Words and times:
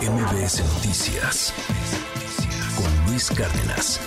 MBS 0.00 0.60
Noticias 0.74 1.54
con 2.76 3.06
Luis 3.06 3.30
Cárdenas. 3.30 4.00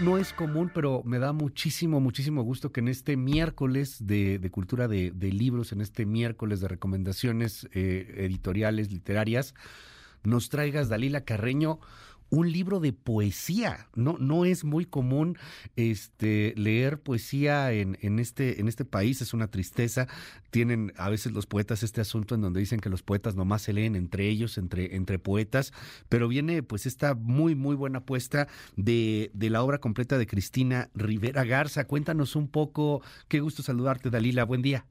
No 0.00 0.18
es 0.18 0.32
común, 0.32 0.70
pero 0.72 1.02
me 1.04 1.18
da 1.18 1.32
muchísimo, 1.32 2.00
muchísimo 2.00 2.42
gusto 2.42 2.70
que 2.70 2.80
en 2.80 2.88
este 2.88 3.16
miércoles 3.16 4.06
de, 4.06 4.48
cultura 4.52 4.86
de, 4.86 5.10
libros, 5.32 5.72
en 5.72 5.80
este 5.80 6.06
miércoles 6.06 6.60
de 6.60 6.68
recomendaciones 6.68 7.68
eh, 7.72 8.14
editoriales, 8.18 8.92
literarias, 8.92 9.54
nos 10.22 10.48
traigas 10.48 10.88
Dalila 10.88 11.24
Carreño 11.24 11.80
un 12.34 12.50
libro 12.50 12.80
de 12.80 12.92
poesía. 12.92 13.88
No, 13.94 14.16
no 14.18 14.44
es 14.44 14.64
muy 14.64 14.84
común 14.84 15.38
este, 15.76 16.52
leer 16.56 17.00
poesía 17.00 17.72
en, 17.72 17.96
en, 18.00 18.18
este, 18.18 18.60
en 18.60 18.68
este 18.68 18.84
país, 18.84 19.22
es 19.22 19.34
una 19.34 19.48
tristeza. 19.48 20.08
Tienen 20.50 20.92
a 20.96 21.08
veces 21.08 21.32
los 21.32 21.46
poetas 21.46 21.82
este 21.82 22.00
asunto 22.00 22.34
en 22.34 22.40
donde 22.40 22.60
dicen 22.60 22.80
que 22.80 22.90
los 22.90 23.02
poetas 23.02 23.34
nomás 23.34 23.62
se 23.62 23.72
leen 23.72 23.96
entre 23.96 24.28
ellos, 24.28 24.58
entre, 24.58 24.96
entre 24.96 25.18
poetas, 25.18 25.72
pero 26.08 26.28
viene 26.28 26.62
pues 26.62 26.86
esta 26.86 27.14
muy, 27.14 27.54
muy 27.54 27.76
buena 27.76 27.98
apuesta 27.98 28.48
de, 28.76 29.30
de 29.34 29.50
la 29.50 29.62
obra 29.62 29.78
completa 29.78 30.18
de 30.18 30.26
Cristina 30.26 30.90
Rivera 30.94 31.44
Garza. 31.44 31.86
Cuéntanos 31.86 32.36
un 32.36 32.48
poco, 32.48 33.02
qué 33.28 33.40
gusto 33.40 33.62
saludarte, 33.62 34.10
Dalila, 34.10 34.44
buen 34.44 34.62
día. 34.62 34.86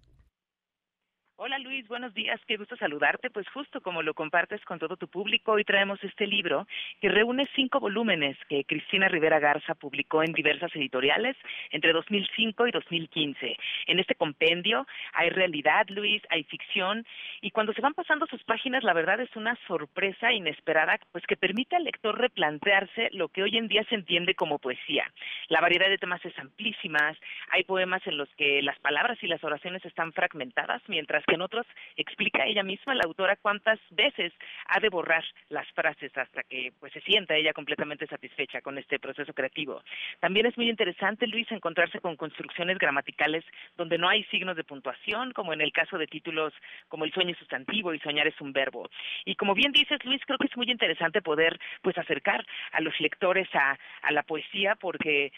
Buenos 1.88 2.14
días, 2.14 2.40
qué 2.48 2.56
gusto 2.56 2.78
saludarte. 2.78 3.30
Pues 3.30 3.48
justo 3.50 3.82
como 3.82 4.04
lo 4.04 4.14
compartes 4.14 4.64
con 4.64 4.80
todo 4.80 4.96
tu 4.96 5.08
público, 5.08 5.52
hoy 5.52 5.66
traemos 5.66 6.02
este 6.04 6.28
libro 6.28 6.66
que 7.02 7.10
reúne 7.10 7.50
cinco 7.56 7.80
volúmenes 7.80 8.38
que 8.48 8.64
Cristina 8.64 9.10
Rivera 9.10 9.40
Garza 9.40 9.76
publicó 9.76 10.24
en 10.24 10.32
diversas 10.32 10.74
editoriales 10.76 11.36
entre 11.72 11.92
2005 11.92 12.68
y 12.68 12.72
2015. 12.72 13.58
En 13.88 14.00
este 14.00 14.16
compendio 14.16 14.88
hay 15.14 15.30
realidad, 15.30 15.86
Luis, 15.90 16.22
hay 16.30 16.44
ficción 16.44 17.06
y 17.42 17.52
cuando 17.52 17.74
se 17.74 17.82
van 17.82 17.94
pasando 17.94 18.28
sus 18.28 18.44
páginas, 18.44 18.84
la 18.84 18.94
verdad 18.94 19.20
es 19.20 19.36
una 19.36 19.58
sorpresa 19.68 20.32
inesperada, 20.32 21.00
pues 21.12 21.26
que 21.28 21.36
permite 21.36 21.76
al 21.76 21.84
lector 21.84 22.18
replantearse 22.18 23.10
lo 23.12 23.28
que 23.28 23.44
hoy 23.44 23.58
en 23.58 23.68
día 23.68 23.84
se 23.90 23.96
entiende 23.96 24.36
como 24.36 24.60
poesía. 24.60 25.12
La 25.50 25.60
variedad 25.60 25.90
de 25.90 25.98
temas 25.98 26.24
es 26.24 26.38
amplísima, 26.40 27.14
hay 27.50 27.64
poemas 27.66 28.06
en 28.08 28.18
los 28.18 28.30
que 28.36 28.62
las 28.62 28.80
palabras 28.80 29.18
y 29.22 29.28
las 29.28 29.44
oraciones 29.44 29.84
están 29.86 30.14
fragmentadas, 30.14 30.82
mientras 30.88 31.26
que 31.26 31.36
en 31.36 31.42
otros 31.42 31.66
explica 31.96 32.46
ella 32.46 32.64
misma, 32.64 32.96
la 32.96 33.04
autora, 33.06 33.36
cuántas 33.38 33.80
veces 33.92 34.34
ha 34.68 34.80
de 34.80 34.90
borrar 34.90 35.24
las 35.50 35.70
frases 35.72 36.16
hasta 36.18 36.44
que 36.44 36.74
pues 36.80 36.94
se 36.94 37.02
sienta 37.02 37.36
ella 37.36 37.54
completamente 37.54 38.08
satisfecha 38.08 38.62
con 38.62 38.78
este 38.78 39.00
proceso 39.00 39.34
creativo. 39.34 39.82
También 40.20 40.46
es 40.46 40.58
muy 40.58 40.70
interesante, 40.70 41.28
Luis, 41.28 41.52
encontrarse 41.52 42.00
con 42.00 42.16
construcciones 42.16 42.78
gramaticales 42.78 43.44
donde 43.78 43.98
no 43.98 44.10
hay 44.10 44.24
signos 44.26 44.56
de 44.56 44.64
puntuación, 44.64 45.32
como 45.32 45.54
en 45.54 45.62
el 45.62 45.72
caso 45.72 45.98
de 45.98 46.08
títulos 46.08 46.54
como 46.88 47.06
El 47.06 47.14
sueño 47.14 47.32
es 47.32 47.38
sustantivo 47.38 47.94
y 47.94 48.00
Soñar 48.00 48.28
es 48.28 48.40
un 48.42 48.54
verbo. 48.54 48.90
Y 49.26 49.36
como 49.36 49.54
bien 49.54 49.72
dices, 49.72 50.04
Luis, 50.06 50.22
creo 50.26 50.38
que 50.38 50.48
es 50.48 50.58
muy 50.58 50.70
interesante 50.70 51.22
poder 51.22 51.60
pues 51.82 51.98
acercar 51.98 52.46
a 52.72 52.82
los 52.82 53.00
lectores 53.00 53.48
a, 53.54 53.78
a 54.02 54.12
la 54.12 54.24
poesía 54.24 54.76
porque 54.76 55.32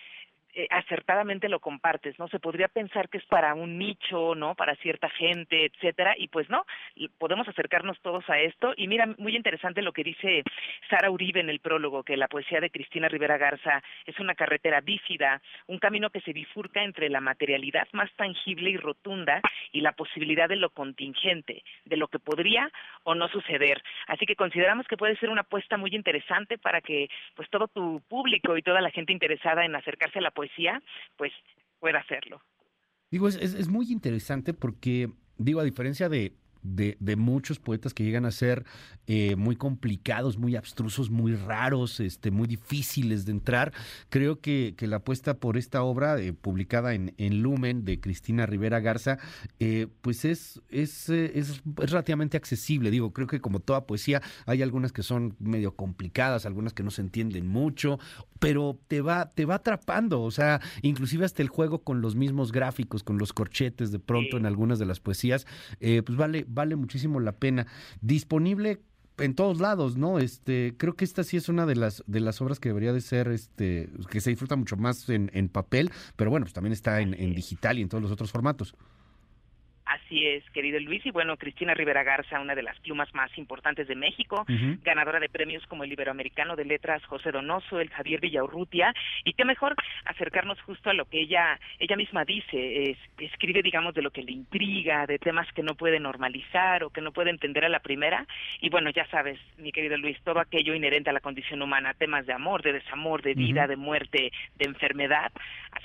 eh, 0.57 0.67
acertadamente 0.69 1.49
lo 1.49 1.59
compartes, 1.59 2.17
¿no? 2.17 2.29
Se 2.29 2.39
podría 2.39 2.69
pensar 2.69 3.09
que 3.09 3.17
es 3.17 3.25
para 3.25 3.53
un 3.53 3.77
nicho, 3.77 4.35
¿no? 4.35 4.55
Para 4.55 4.77
cierta 4.77 5.09
gente, 5.09 5.65
etcétera, 5.65 6.15
y 6.17 6.29
pues 6.29 6.49
no, 6.49 6.65
podemos 7.17 7.45
acercarnos 7.49 7.99
todos 8.01 8.23
a 8.29 8.39
esto. 8.39 8.73
Y 8.77 8.87
mira, 8.87 9.05
muy 9.17 9.35
interesante 9.35 9.81
lo 9.81 9.91
que 9.91 10.05
dice 10.05 10.43
Sara 10.89 11.11
Uribe 11.11 11.41
en 11.41 11.49
el 11.49 11.59
prólogo, 11.59 12.03
que 12.03 12.15
la 12.15 12.29
poesía 12.29 12.61
de 12.61 12.69
Cristina 12.69 13.09
Rivera 13.09 13.37
Garza 13.37 13.83
es 14.05 14.17
una 14.21 14.33
carretera 14.33 14.79
bífida, 14.79 15.41
un 15.67 15.77
camino 15.77 16.09
que 16.09 16.21
se 16.21 16.31
bifurca 16.31 16.85
entre 16.85 17.09
la 17.09 17.19
materialidad 17.19 17.89
más 17.91 18.09
tangible 18.13 18.69
y 18.69 18.77
rotunda 18.77 19.41
y 19.73 19.81
la 19.81 19.91
posibilidad 19.91 20.47
de 20.47 20.55
lo 20.55 20.69
contingente, 20.69 21.63
de 21.83 21.97
lo 21.97 22.07
que 22.07 22.19
podría 22.19 22.71
o 23.03 23.13
no 23.13 23.27
suceder. 23.27 23.83
Así 24.07 24.25
que 24.25 24.37
consideramos 24.37 24.87
que 24.87 24.95
puede 24.95 25.17
ser 25.17 25.29
una 25.29 25.41
apuesta 25.41 25.75
muy 25.75 25.93
interesante 25.93 26.57
para 26.57 26.79
que 26.79 27.09
pues 27.35 27.49
todo 27.49 27.67
tu 27.67 28.01
público 28.07 28.55
y 28.55 28.61
toda 28.61 28.79
la 28.79 28.91
gente 28.91 29.11
interesada 29.11 29.65
en 29.65 29.75
acercarse 29.75 30.19
a 30.19 30.21
la 30.21 30.31
poesía 30.31 30.44
pues 31.17 31.31
pueda 31.79 31.99
hacerlo. 31.99 32.41
Digo, 33.11 33.27
es, 33.27 33.35
es 33.35 33.67
muy 33.67 33.91
interesante 33.91 34.53
porque, 34.53 35.09
digo, 35.37 35.59
a 35.59 35.63
diferencia 35.63 36.09
de, 36.09 36.33
de, 36.65 37.15
muchos 37.15 37.59
poetas 37.59 37.93
que 37.93 38.03
llegan 38.03 38.25
a 38.25 38.31
ser 38.31 38.65
eh, 39.07 39.35
muy 39.35 39.55
complicados, 39.55 40.37
muy 40.37 40.55
abstrusos, 40.55 41.09
muy 41.09 41.35
raros, 41.35 41.99
este, 41.99 42.31
muy 42.31 42.47
difíciles 42.47 43.25
de 43.25 43.31
entrar. 43.31 43.71
Creo 44.09 44.41
que, 44.41 44.73
que 44.75 44.87
la 44.87 44.97
apuesta 44.97 45.35
por 45.35 45.57
esta 45.57 45.83
obra 45.83 46.19
eh, 46.19 46.33
publicada 46.33 46.93
en, 46.93 47.13
en, 47.17 47.41
Lumen 47.41 47.85
de 47.85 47.99
Cristina 47.99 48.45
Rivera 48.45 48.79
Garza, 48.79 49.19
eh, 49.59 49.87
pues 50.01 50.25
es, 50.25 50.61
es, 50.69 51.09
es, 51.09 51.61
relativamente 51.75 52.37
accesible. 52.37 52.89
Digo, 52.89 53.13
creo 53.13 53.27
que 53.27 53.39
como 53.39 53.59
toda 53.59 53.85
poesía 53.85 54.21
hay 54.45 54.61
algunas 54.61 54.91
que 54.91 55.03
son 55.03 55.35
medio 55.39 55.75
complicadas, 55.75 56.45
algunas 56.45 56.73
que 56.73 56.83
no 56.83 56.91
se 56.91 57.01
entienden 57.01 57.47
mucho, 57.47 57.99
pero 58.39 58.79
te 58.87 59.01
va, 59.01 59.31
te 59.33 59.45
va 59.45 59.55
atrapando. 59.55 60.21
O 60.23 60.31
sea, 60.31 60.61
inclusive 60.81 61.25
hasta 61.25 61.43
el 61.43 61.49
juego 61.49 61.83
con 61.83 62.01
los 62.01 62.15
mismos 62.15 62.51
gráficos, 62.51 63.03
con 63.03 63.17
los 63.17 63.33
corchetes 63.33 63.91
de 63.91 63.99
pronto 63.99 64.37
en 64.37 64.45
algunas 64.45 64.79
de 64.79 64.85
las 64.85 64.99
poesías, 64.99 65.45
pues 65.79 66.17
vale, 66.17 66.45
vale 66.55 66.75
muchísimo 66.75 67.19
la 67.19 67.33
pena. 67.33 67.67
Disponible 68.01 68.81
en 69.17 69.35
todos 69.35 69.59
lados, 69.59 69.97
¿no? 69.97 70.19
Este, 70.19 70.73
creo 70.77 70.95
que 70.95 71.05
esta 71.05 71.23
sí 71.23 71.37
es 71.37 71.47
una 71.47 71.65
de 71.65 71.75
las 71.75 72.03
de 72.07 72.19
las 72.19 72.41
obras 72.41 72.59
que 72.59 72.69
debería 72.69 72.93
de 72.93 73.01
ser, 73.01 73.27
este, 73.29 73.89
que 74.09 74.21
se 74.21 74.31
disfruta 74.31 74.55
mucho 74.55 74.75
más 74.75 75.09
en, 75.09 75.31
en 75.33 75.49
papel, 75.49 75.91
pero 76.15 76.29
bueno, 76.29 76.45
pues 76.45 76.53
también 76.53 76.73
está 76.73 77.01
en, 77.01 77.13
en 77.13 77.33
digital 77.33 77.79
y 77.79 77.81
en 77.81 77.89
todos 77.89 78.01
los 78.01 78.11
otros 78.11 78.31
formatos. 78.31 78.75
Así 79.95 80.27
es, 80.27 80.43
querido 80.51 80.79
Luis. 80.79 81.05
Y 81.05 81.11
bueno, 81.11 81.37
Cristina 81.37 81.73
Rivera 81.73 82.03
Garza, 82.03 82.41
una 82.41 82.53
de 82.53 82.63
las 82.63 82.77
plumas 82.79 83.13
más 83.13 83.35
importantes 83.37 83.87
de 83.87 83.95
México, 83.95 84.45
ganadora 84.83 85.19
de 85.19 85.29
premios 85.29 85.65
como 85.67 85.83
el 85.83 85.91
Iberoamericano 85.93 86.55
de 86.57 86.65
Letras 86.65 87.03
José 87.05 87.31
Donoso, 87.31 87.79
el 87.79 87.89
Javier 87.89 88.19
Villaurrutia. 88.19 88.93
Y 89.23 89.33
qué 89.33 89.45
mejor 89.45 89.73
acercarnos 90.03 90.59
justo 90.61 90.89
a 90.89 90.93
lo 90.93 91.05
que 91.05 91.21
ella 91.21 91.59
ella 91.79 91.95
misma 91.95 92.25
dice, 92.25 92.97
escribe, 93.17 93.61
digamos, 93.61 93.93
de 93.93 94.01
lo 94.01 94.11
que 94.11 94.23
le 94.23 94.33
intriga, 94.33 95.05
de 95.05 95.17
temas 95.17 95.47
que 95.53 95.63
no 95.63 95.75
puede 95.75 95.99
normalizar 95.99 96.83
o 96.83 96.89
que 96.89 97.01
no 97.01 97.13
puede 97.13 97.29
entender 97.29 97.63
a 97.63 97.69
la 97.69 97.79
primera. 97.79 98.25
Y 98.59 98.69
bueno, 98.69 98.89
ya 98.89 99.07
sabes, 99.07 99.39
mi 99.57 99.71
querido 99.71 99.97
Luis, 99.97 100.19
todo 100.23 100.39
aquello 100.39 100.73
inherente 100.73 101.09
a 101.09 101.13
la 101.13 101.21
condición 101.21 101.61
humana, 101.61 101.93
temas 101.93 102.25
de 102.25 102.33
amor, 102.33 102.63
de 102.63 102.73
desamor, 102.73 103.21
de 103.21 103.33
vida, 103.33 103.67
de 103.67 103.77
muerte, 103.77 104.31
de 104.57 104.65
enfermedad. 104.65 105.31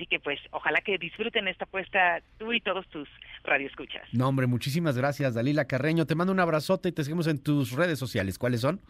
Así 0.01 0.07
que 0.07 0.19
pues, 0.19 0.41
ojalá 0.51 0.81
que 0.81 0.97
disfruten 0.97 1.47
esta 1.47 1.67
apuesta 1.67 2.23
tú 2.39 2.55
y 2.55 2.63
todos 2.63 2.89
tus 2.89 3.07
radioescuchas. 3.45 4.01
No, 4.13 4.29
hombre, 4.29 4.47
muchísimas 4.47 4.97
gracias, 4.97 5.35
Dalila 5.35 5.67
Carreño. 5.67 6.07
Te 6.07 6.15
mando 6.15 6.33
un 6.33 6.41
abrazote 6.41 6.89
y 6.89 6.93
te 6.93 7.05
seguimos 7.05 7.27
en 7.27 7.39
tus 7.39 7.73
redes 7.73 7.99
sociales. 7.99 8.39
¿Cuáles 8.39 8.63
son? 8.63 8.81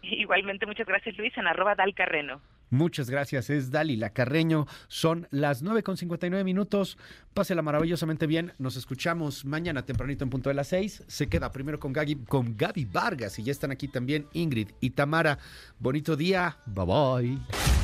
Igualmente, 0.00 0.64
muchas 0.64 0.86
gracias, 0.86 1.18
Luis, 1.18 1.36
en 1.36 1.46
arroba 1.46 1.74
dalcarreno. 1.74 2.40
Muchas 2.70 3.10
gracias, 3.10 3.50
es 3.50 3.70
Dalila 3.70 4.14
Carreño. 4.14 4.66
Son 4.88 5.28
las 5.30 5.62
9 5.62 5.82
con 5.82 5.98
59 5.98 6.42
minutos. 6.42 6.96
Pásela 7.34 7.60
maravillosamente 7.60 8.26
bien. 8.26 8.54
Nos 8.58 8.76
escuchamos 8.76 9.44
mañana 9.44 9.84
tempranito 9.84 10.24
en 10.24 10.30
punto 10.30 10.48
de 10.48 10.54
las 10.54 10.68
6. 10.68 11.04
Se 11.06 11.28
queda 11.28 11.52
primero 11.52 11.78
con 11.78 11.92
Gaby, 11.92 12.24
con 12.24 12.56
Gaby 12.56 12.86
Vargas 12.86 13.38
y 13.38 13.42
ya 13.42 13.52
están 13.52 13.72
aquí 13.72 13.88
también 13.88 14.26
Ingrid 14.32 14.70
y 14.80 14.90
Tamara. 14.90 15.38
Bonito 15.78 16.16
día. 16.16 16.56
Bye 16.64 16.86
bye. 16.86 17.83